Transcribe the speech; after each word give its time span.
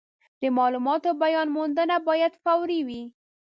د 0.41 0.43
مالوماتو 0.57 1.09
بیاموندنه 1.21 1.95
باید 2.07 2.33
فوري 2.43 2.79
وي. 2.87 3.03